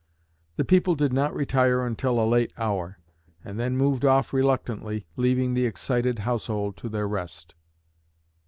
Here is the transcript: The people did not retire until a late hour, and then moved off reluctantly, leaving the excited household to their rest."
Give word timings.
The 0.55 0.65
people 0.65 0.95
did 0.95 1.13
not 1.13 1.31
retire 1.35 1.85
until 1.85 2.19
a 2.19 2.25
late 2.25 2.51
hour, 2.57 2.97
and 3.45 3.59
then 3.59 3.77
moved 3.77 4.03
off 4.03 4.33
reluctantly, 4.33 5.05
leaving 5.15 5.53
the 5.53 5.67
excited 5.67 6.17
household 6.25 6.75
to 6.77 6.89
their 6.89 7.07
rest." 7.07 7.53